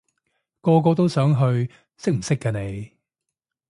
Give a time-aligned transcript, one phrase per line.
[0.61, 2.91] 個個都想去，識唔識㗎你？